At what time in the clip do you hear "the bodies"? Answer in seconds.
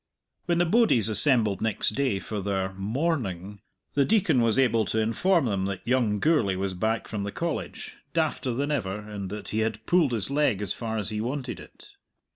0.57-1.09